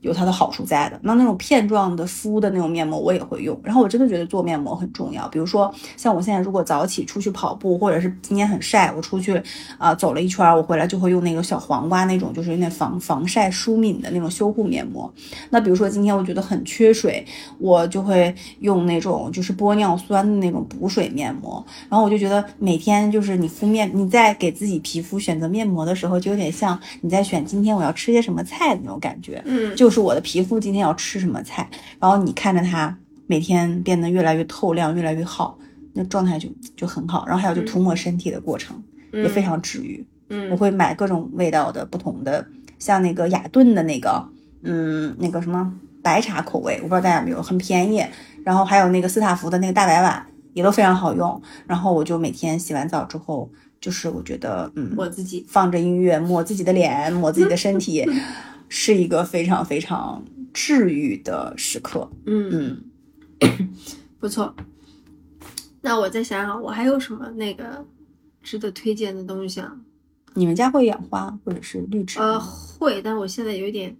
[0.00, 0.98] 有它的好处在的。
[1.02, 5.26] 那那种片状的敷的那种面膜我也会用，然后我真的觉得做面膜很重要。
[5.28, 9.40] 比如说像我现在如果早起出去跑步，或者是今天很晒，我出去
[9.78, 15.12] 啊、走了一圈，我回来就会用那个小黄瓜那种，就是有点防防晒舒敏的那种修护面膜。
[15.50, 17.24] 那比如说今天我觉得很缺水，
[17.58, 21.64] 我就会用那种就是玻尿酸的那种补水面膜。
[21.88, 29.42] 然后我就觉得每天就是你敷面，你在给自己皮肤选择面膜的时候，就有点像你在选今天我要吃些什么菜的那种感觉。
[29.46, 31.68] 嗯，就是我的皮肤今天要吃什么菜，
[32.00, 35.58] 然后你看着它每天变得越来越透亮，越来越好，
[35.92, 37.24] 那状态就就很好。
[37.26, 38.82] 然后还有就涂抹身体的过程、
[39.12, 40.06] 也非常治愈。
[40.28, 42.44] 嗯，我会买各种味道的不同的，
[42.78, 44.28] 像那个雅顿的那个，
[44.62, 48.04] 嗯，那个什么白茶口味，我不知道大家有没有，很便宜。
[48.44, 51.40] 然后还有那个斯塔芙的那个大白碗也都非常好用。
[51.66, 58.04] 然后我就每天洗完澡之后，就是我觉得，嗯，我自己，放着音乐抹自己的脸，抹自己的身体，
[58.68, 62.10] 是一个非常非常治愈的时刻。
[62.26, 62.80] 嗯，
[63.40, 63.70] 嗯，
[64.18, 64.54] 不错。
[65.80, 67.84] 那我再想想，我还有什么那个
[68.42, 69.76] 值得推荐的东西啊？
[70.34, 72.24] 你们家会养花或者是绿植吗？
[72.24, 73.96] 呃，会，但我现在有点，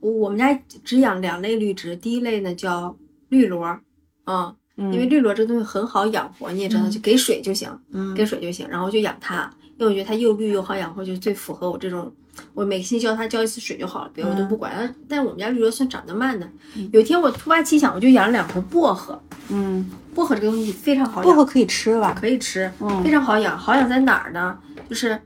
[0.00, 0.52] 我们家
[0.82, 2.96] 只养两类绿植，第一类呢叫
[3.28, 3.78] 绿萝，
[4.24, 12.12] 嗯，因为绿萝这东西很好养活，你也知道，就给水就行，嗯给水就行，然后就养它，因为我觉得它又绿又好养活，就最符合我这种。
[12.54, 14.94] 我每个星期浇它浇一次水就好了，别的我都不管。
[15.08, 16.48] 但是我们家绿萝算长得慢的。
[16.92, 19.20] 有一天我突发奇想，我就养了两盆薄荷。
[19.48, 22.16] 嗯，薄荷这个东西非常好养，薄荷可以吃吧？
[22.18, 23.58] 可以吃，嗯非常好养。
[23.58, 24.58] 好养在哪儿呢？
[24.88, 25.20] 就是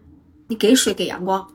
[0.49, 1.47] 你给水给阳光，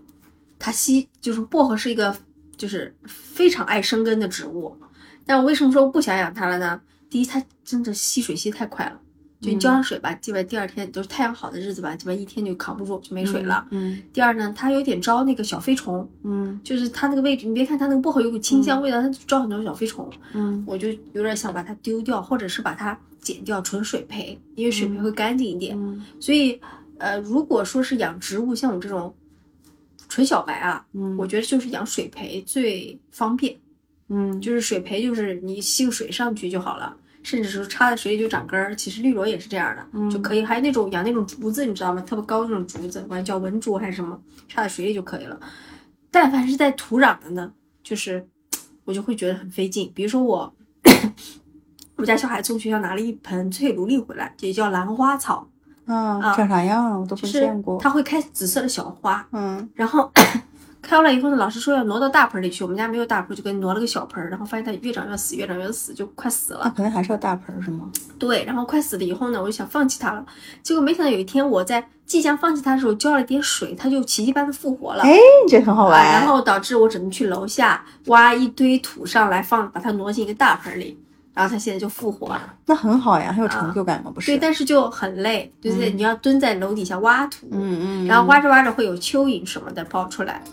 [0.60, 2.16] 它吸就是薄荷是一个
[2.58, 4.78] 就是非常爱生根的植物。
[5.26, 6.82] 但我为什么说不想养它了呢？
[7.10, 9.00] 第一，它真的吸水吸太快了，
[9.42, 13.66] 就你浇上水吧，基本第二天就是太阳好的日子吧，基本一天就扛不住就没水了。
[13.72, 20.08] 嗯第二呢，它有点招那个小飞虫，嗯就是它那个位置，你别看它那个薄荷有股清香味道，它招很多小飞虫。
[20.34, 25.76] 嗯我就有点想把它丢掉，或者是把它剪掉，纯水培，因为水培会干净一点。
[25.76, 26.62] 嗯所以，
[27.00, 29.12] 呃，如果说是养植物，像我这种
[30.08, 33.56] 纯小白啊，嗯我觉得就是养水培最方便。
[34.14, 38.76] 嗯就是水培，就是你吸个水上去就好了，甚至是插在水里就长根儿。
[38.76, 40.44] 其实绿萝也是这样的，嗯就可以。
[40.44, 42.02] 还有那种养那种竹子，你知道吗？
[42.02, 45.40] 特别高那种竹子，管叫文竹还是什么，插在水里就可以了。
[46.10, 47.52] 但凡是在土壤的呢，
[47.84, 48.28] 就是
[48.84, 49.92] 我就会觉得很费劲。
[49.96, 50.54] 比如说我，
[51.96, 55.48] 我家小孩从学校拿了一盆翠芦莉回来，也叫兰花草，
[55.86, 56.98] 嗯，长啥样啊？
[56.98, 57.80] 我都没见过。
[57.80, 60.12] 它会开紫色的小花，嗯然后
[60.82, 66.70] 开完了以后呢，老师说要挪到大盆里去，我们家没有大盆，就给挪了个小盆儿，然后发现它越长越死，越长越死，就快死了那。
[66.72, 67.90] 肯定还是要大盆儿是吗？
[68.18, 70.26] 对，然后快死了以后呢，我就想放弃它了。
[70.64, 75.04] 结果没想到有一天我在即将放弃它的时候浇了点水，它就奇迹般的复活了。
[75.04, 75.18] 哎，
[75.48, 76.04] 这很好玩。
[76.04, 81.01] 啊然后导致我只能去楼下挖一堆土上来放，把它挪进一个大盆里，
[81.34, 82.54] 然后他现在就复活了。
[82.66, 84.32] 那很好呀，很有成就感嘛，不是？
[84.32, 90.44] 对，但是就很累，就是你要蹲在楼底下挖土，嗯嗯，然后挖着挖着会有蚯蚓什么的跑出来，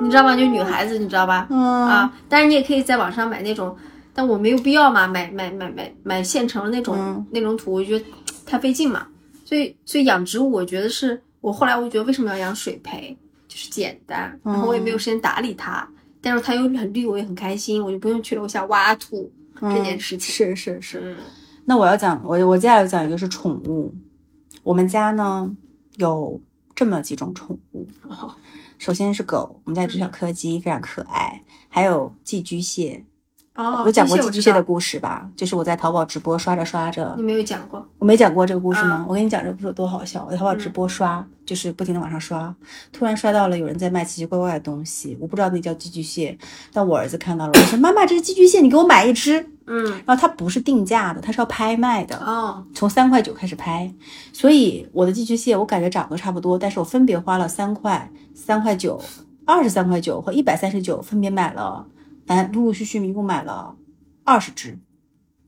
[0.00, 0.36] 你知道吗？
[0.36, 1.46] 就女孩子，你知道吧？
[1.50, 3.76] 嗯啊，但是你也可以在网上买那种，
[4.12, 8.04] 但我没有必要嘛，买买买买买现成的那种、嗯那种土，我觉得
[8.44, 9.06] 太费劲嘛。
[9.44, 13.16] 所以所以养植物，我觉得是我后来我就觉得为什么要养水培，
[13.48, 15.88] 就是简单，然后我也没有时间打理它，
[16.20, 20.34] 但是它又很绿，我也很开心，我就不用去楼下挖土、这件事情。
[20.34, 21.14] 是是是。
[21.14, 21.16] 嗯
[21.70, 23.94] 那我要讲，我我接下来讲一个是宠物。
[24.62, 25.54] 我们家呢
[25.96, 26.40] 有
[26.74, 28.34] 这么几种宠物，哦
[28.78, 33.04] 首先是狗，我们家有只小柯基，非常可爱，还有寄居蟹。
[33.58, 35.28] 哦，我讲过寄居蟹的故事吧？
[35.34, 39.06] 就是我在淘宝直播刷着刷着你，没有讲过，我没讲过这个故事啊吗？
[39.08, 40.24] 我跟你讲这个故事有多好笑。
[40.24, 42.54] 我在淘宝直播刷，就是不停的往上刷，
[42.92, 46.38] 突然刷到了有人在卖奇奇怪怪的东西，我不知道那叫寄居蟹，
[46.72, 49.44] 但我儿子看到了，我说妈妈这是寄居蟹，你给我买一只。
[49.66, 52.16] 嗯，然后它不是定价的，它是要拍卖的。
[52.18, 53.92] 哦，从三块九开始拍，
[54.32, 59.02] 所以我的寄居蟹我感觉长得差不多，但是我分别花了三块、三块九、
[59.44, 61.84] 二十三块九和一百三十九，分别买了，
[62.28, 63.74] 哎，陆陆续续一共买了
[64.24, 64.78] 二十只，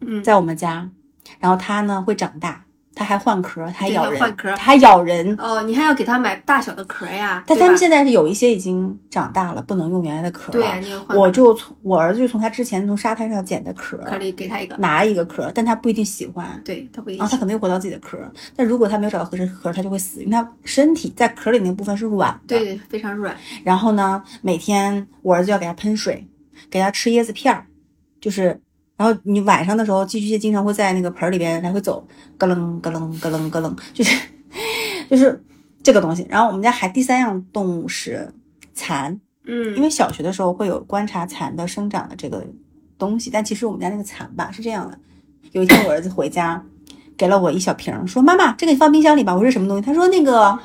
[0.01, 0.91] 嗯，在我们家。
[1.39, 2.65] 然后它呢会长大，
[2.95, 5.37] 它还换壳，它还咬人，它换壳它还咬人。
[5.39, 7.45] 哦，你还要给它买大小的壳呀？
[7.47, 10.53] 但它们现在是有一些已经长大了，不能用原来的壳了。
[10.53, 16.61] 对呀，你换我就从我儿子就从他之前从沙滩上捡的壳，壳里给他一个，拿一个壳，但他不一定喜欢。
[16.65, 22.59] 对，他不一然后他可能又回到自己的壳儿，但如果他没有找到合适壳儿，它就会死，因为他身体在壳里那部分是软的。
[22.59, 22.65] 对。
[22.65, 23.37] 对，非常软。
[23.63, 26.27] 然后呢，每天我儿子就要给它喷水，
[26.71, 27.67] 给它吃椰子片儿，
[28.21, 28.61] 就是，
[28.97, 32.07] 然后你晚上的时候，寄居蟹经常会在那个盆儿里边来回走，
[32.39, 34.17] 咯楞咯楞咯楞咯楞，就是
[35.11, 35.43] 就是
[35.83, 36.27] 这个东西。
[36.29, 38.33] 然后我们家还第三样动物是
[38.75, 42.47] 蚕，嗯，因为小学的时候会有观察蚕的生长的这个
[42.97, 44.99] 东西，但其实我们家那个蚕吧是这样的。
[45.53, 46.65] 有一天我儿子回家，
[47.17, 50.57] 给了我一小瓶儿，说：“妈妈，这个你放冰箱里吧。”我说：“什么东西？”他说：“那个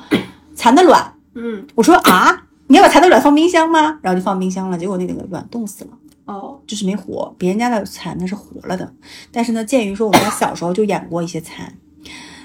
[0.54, 1.12] 蚕的卵。
[1.34, 5.90] 嗯，”我说：“啊，你要把蚕豆卵放冰箱吗？”然后就放冰箱了，结果那个卵冻死了，
[6.24, 7.34] 哦，就是没活。
[7.38, 8.92] 别人家的蚕呢是活了的，
[9.30, 11.72] 但是呢，鉴于说我们家小时候就养过一些蚕，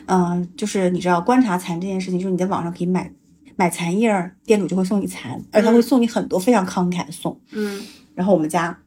[0.06, 3.12] 嗯、就是你知道观察蚕这件事情，就是你在网上可以买
[3.56, 7.39] 买蚕叶儿，店主就会送你蚕，而且他会送你很多，非常慷慨的送。
[7.52, 7.82] 嗯，
[8.16, 8.78] 然后我们家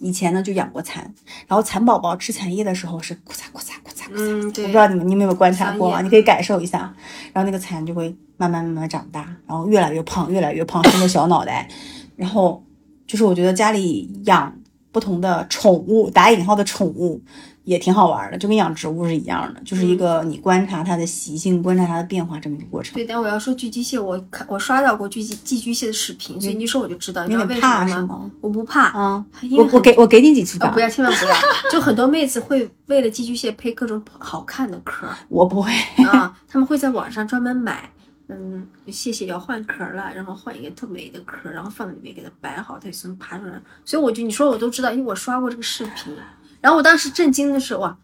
[0.00, 1.02] 以前呢就养过蚕，
[1.46, 6.00] 然后蚕宝宝吃蚕叶的时候是咕嚓咕嚓咕嚓咕嚓，嗯，我，不知道你们你们有没有观察过啊？
[6.00, 6.94] 你可以感受一下。
[7.32, 11.68] 然后那个蚕就会慢慢慢慢长大，然后越来越胖，越来越胖，生个小脑袋。
[12.16, 12.64] 然后
[13.06, 14.56] 就是我觉得家里养
[14.92, 17.20] 不同的宠物，打引号的宠物。
[17.68, 22.94] 也挺好玩的，就跟养植物是一样的，就是一个你观察它的习性，观察它的变化这么一个过程。
[22.94, 28.06] 对，但我要说寄居蟹，我看我刷到过寄居寄居蟹的视频，所以你一说我就知道，你知道你有点为什么吗？
[28.06, 28.30] 怕吗？
[28.40, 31.34] 我不怕，啊，因为很我我给我给你几只吧啊不，要，千万不要，
[31.70, 35.70] 就很多妹子会为了寄居蟹配各种好看的壳儿 我不会。
[36.06, 37.90] 啊，他们会在网上专门买
[38.28, 43.52] 嗯，蟹蟹要换壳了，然后换一个特美的壳，然后放在里面给它摆好，它就能爬出来。
[43.84, 46.14] 所以我就你说我都知道，因为我刷过这个视频。
[46.60, 47.96] 然后我当时震惊的是哇，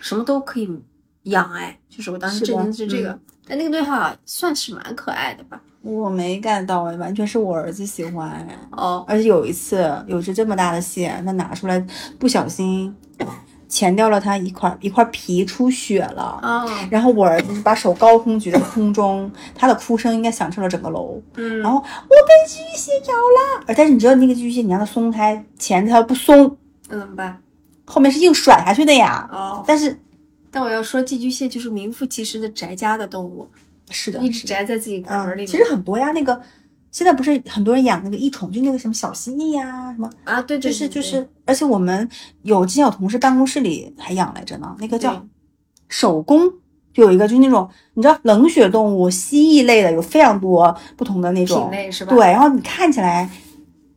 [0.00, 0.68] 什么都可以
[1.24, 3.18] 养哎，就是我当时震惊的是这个。
[3.46, 5.60] 但那个对话算是蛮可爱的吧？
[5.82, 9.04] 我没 get 到哎，完全是我儿子喜欢哦。
[9.08, 11.84] 而且有一次有只这么大的蟹，他拿出来
[12.18, 12.94] 不小心。
[13.68, 16.66] 钳掉了它一块一块皮，出血了啊！
[16.90, 21.22] 然后我儿子把手高空举在空中，他的哭声应该响彻了整个楼。
[21.36, 26.56] 嗯，然后我被寄居蟹咬了，但是你知道那个寄居蟹，你让它松开钳子，它不松，
[26.88, 27.40] 那怎么办？
[27.90, 29.28] 后面是硬甩下去的呀。
[29.32, 29.98] 哦，但是，
[30.50, 33.48] 但我要说，寄居蟹就是名副其实的宅家的动物，
[33.90, 35.46] 是的，一直宅在自己壳里。
[35.46, 36.40] 其实很多呀，那个。
[36.92, 42.08] 现在不是很多人养那个异宠，就那个什么小蜥蜴呀，什么啊，对，就是就是，而且我们
[42.42, 45.24] 有之前有同事办公室里还养来着呢，那个叫
[45.88, 46.40] 手工，
[46.92, 52.12] 就有一个就是那种你知道冷血动物蜥蜴类的，有非常多不同的那种品类是吧？
[52.12, 53.30] 对，然后你看起来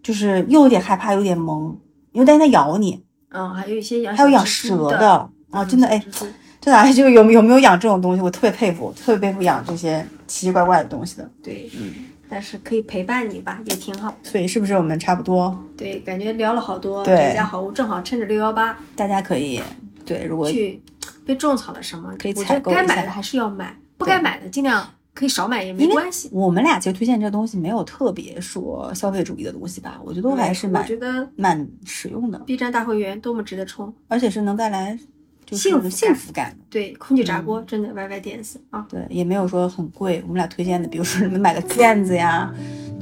[0.04, 1.76] 就是又有点害怕，有点萌，
[2.12, 3.04] 因为担心它咬你。
[3.34, 6.00] 嗯，还有一些养还有养蛇的啊，真的哎，
[6.62, 8.22] 真的哎就有有没有养这种东西？
[8.22, 11.30] 我特别佩服，特别佩服养这些奇奇怪怪的东西的。
[11.44, 11.94] 对，嗯。
[12.30, 14.16] 但是可以陪伴你吧，也挺好。
[14.24, 15.56] 所以是不是我们差不多？
[15.78, 19.62] 对，感觉聊了好多对家好物，正好趁着六幺八，大家可以
[20.04, 20.82] 对，如果去
[21.28, 22.82] 被种草了什么，可以采购一下。
[22.82, 24.84] 该买的还是要买，不该买的尽量
[25.14, 26.30] 可以少买也没关系。
[26.32, 32.40] 我们俩其实推荐这个东西没有特别说消费主义的东西吧，我觉得还是蛮，我觉得蛮实用的。
[32.40, 34.98] B 站大会员多么值得充，而且是能带来。
[35.52, 38.88] 幸福幸福感，对，空气炸锅真的 Y Y D S 啊！
[38.90, 40.20] 对，也没有说很贵。
[40.24, 42.52] 我们俩推荐的，比如说你们买个垫子呀，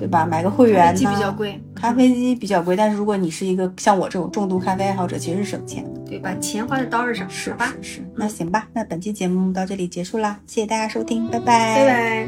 [0.02, 0.26] 对吧？
[0.26, 0.99] 买个会员呢？
[0.99, 2.76] 咖啡机比较贵，咖啡机比较贵。
[2.76, 5.99] 但是如果你是一个像我这种重度咖啡爱好者，其实是省钱的。
[6.08, 7.72] 对，把钱花在刀刃上，是吧？
[7.84, 8.02] 是。
[8.16, 12.28] 那行吧，那本期节目到这里结束啦，谢谢大家收听，拜拜，拜拜。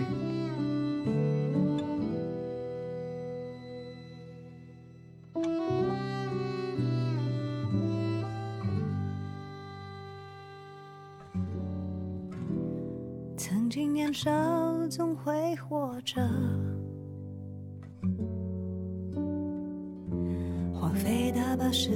[13.36, 14.32] 曾经年少
[14.90, 16.22] 总会活着，
[21.72, 21.92] 时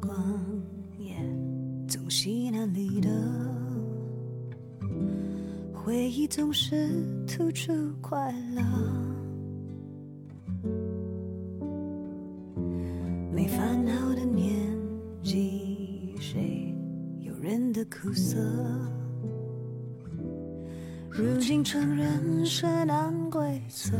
[0.00, 0.14] 光
[0.98, 1.16] 也
[1.88, 3.10] 总稀难离的，
[5.72, 6.88] 回忆总是
[7.26, 8.62] 突出快乐，
[13.32, 14.54] 没烦恼的年
[15.24, 16.72] 纪，谁
[17.18, 18.38] 有人的苦涩？
[21.10, 23.92] 如今承认是难规则。